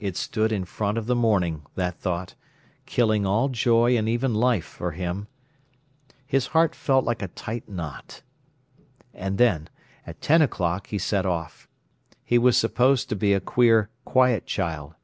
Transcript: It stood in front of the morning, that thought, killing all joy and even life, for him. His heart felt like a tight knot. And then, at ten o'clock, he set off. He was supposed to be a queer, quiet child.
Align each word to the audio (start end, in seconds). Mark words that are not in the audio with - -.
It 0.00 0.16
stood 0.16 0.50
in 0.50 0.64
front 0.64 0.96
of 0.96 1.04
the 1.04 1.14
morning, 1.14 1.66
that 1.74 1.98
thought, 1.98 2.34
killing 2.86 3.26
all 3.26 3.50
joy 3.50 3.94
and 3.94 4.08
even 4.08 4.32
life, 4.34 4.64
for 4.64 4.92
him. 4.92 5.28
His 6.26 6.46
heart 6.46 6.74
felt 6.74 7.04
like 7.04 7.20
a 7.20 7.28
tight 7.28 7.68
knot. 7.68 8.22
And 9.12 9.36
then, 9.36 9.68
at 10.06 10.22
ten 10.22 10.40
o'clock, 10.40 10.86
he 10.86 10.96
set 10.96 11.26
off. 11.26 11.68
He 12.24 12.38
was 12.38 12.56
supposed 12.56 13.10
to 13.10 13.14
be 13.14 13.34
a 13.34 13.40
queer, 13.40 13.90
quiet 14.06 14.46
child. 14.46 14.94